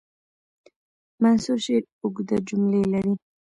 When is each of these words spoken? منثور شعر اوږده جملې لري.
منثور 1.21 1.59
شعر 1.65 1.83
اوږده 2.03 2.37
جملې 2.47 2.81
لري. 2.91 3.13